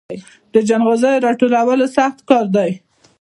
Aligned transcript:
د 0.53 0.55
جلغوزیو 0.67 1.23
راټولول 1.25 1.81
سخت 1.97 2.19
کار 2.29 2.45
دی 2.55 2.71